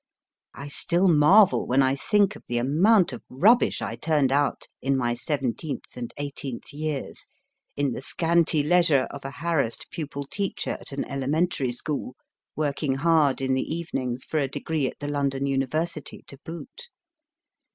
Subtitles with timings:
[0.55, 4.97] I still marvel when I think of the amount of rubbish I turned out in
[4.97, 7.27] my seventeenth and eighteenth years,
[7.77, 12.15] in the scanty leisure of a harassed pupil teacher at an elementary school,
[12.55, 16.89] working hard in the evenings for a degree at the London University to boot.